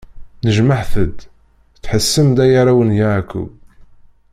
[0.39, 1.17] Nnejmaɛet-d,
[1.83, 3.51] tḥessem-d, ay arraw n Yeɛqub!